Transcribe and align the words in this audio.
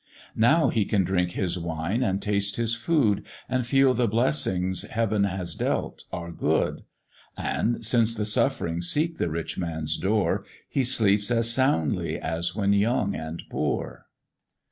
Now 0.35 0.69
he 0.69 0.83
can 0.85 1.03
drink 1.03 1.33
his 1.33 1.59
wine 1.59 2.01
and 2.01 2.23
taste 2.23 2.55
his 2.55 2.73
food, 2.73 3.23
And 3.47 3.67
feel 3.67 3.93
the 3.93 4.07
blessings 4.07 4.81
Heav'n 4.81 5.25
has 5.25 5.53
dealt 5.53 6.05
are 6.11 6.31
good; 6.31 6.81
And, 7.37 7.85
since 7.85 8.15
the 8.15 8.25
suffering 8.25 8.81
seek 8.81 9.19
the 9.19 9.29
rich 9.29 9.59
man's 9.59 9.95
door, 9.97 10.43
He 10.67 10.85
sleeps 10.85 11.29
as 11.29 11.51
soundly 11.53 12.17
as 12.19 12.55
when 12.55 12.73
young 12.73 13.13
and 13.13 13.43
poor. 13.51 14.07